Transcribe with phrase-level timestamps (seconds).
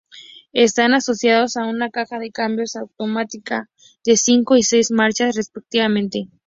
[0.55, 3.69] Están asociados a una caja de cambios automática
[4.03, 6.27] de cinco y seis marchas respectivamente.